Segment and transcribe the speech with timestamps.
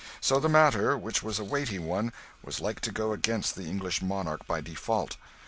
[0.19, 2.11] So the matter, which was a weighty one,
[2.43, 5.15] was like to go against the English monarch by default.